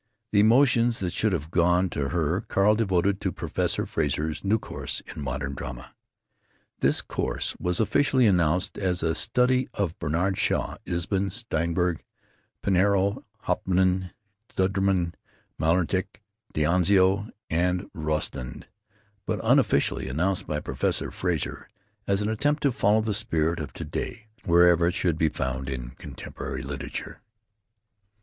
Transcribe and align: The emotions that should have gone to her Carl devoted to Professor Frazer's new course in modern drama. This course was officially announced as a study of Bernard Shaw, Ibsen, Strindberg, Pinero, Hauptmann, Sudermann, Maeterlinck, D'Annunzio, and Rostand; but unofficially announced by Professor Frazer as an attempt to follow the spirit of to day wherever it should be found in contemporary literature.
The 0.31 0.39
emotions 0.39 0.97
that 0.97 1.13
should 1.13 1.31
have 1.31 1.51
gone 1.51 1.87
to 1.91 2.09
her 2.09 2.41
Carl 2.47 2.73
devoted 2.73 3.21
to 3.21 3.31
Professor 3.31 3.85
Frazer's 3.85 4.43
new 4.43 4.57
course 4.57 5.01
in 5.15 5.21
modern 5.21 5.53
drama. 5.53 5.93
This 6.79 7.03
course 7.03 7.55
was 7.59 7.79
officially 7.79 8.25
announced 8.25 8.79
as 8.79 9.03
a 9.03 9.13
study 9.13 9.69
of 9.75 9.99
Bernard 9.99 10.39
Shaw, 10.39 10.77
Ibsen, 10.87 11.29
Strindberg, 11.29 12.03
Pinero, 12.63 13.23
Hauptmann, 13.41 14.09
Sudermann, 14.57 15.13
Maeterlinck, 15.59 16.23
D'Annunzio, 16.53 17.29
and 17.51 17.87
Rostand; 17.93 18.65
but 19.27 19.39
unofficially 19.43 20.07
announced 20.07 20.47
by 20.47 20.59
Professor 20.61 21.11
Frazer 21.11 21.69
as 22.07 22.21
an 22.21 22.29
attempt 22.29 22.63
to 22.63 22.71
follow 22.71 23.01
the 23.01 23.13
spirit 23.13 23.59
of 23.59 23.71
to 23.73 23.83
day 23.85 24.29
wherever 24.45 24.87
it 24.87 24.95
should 24.95 25.19
be 25.19 25.29
found 25.29 25.69
in 25.69 25.91
contemporary 25.91 26.63
literature. 26.63 27.21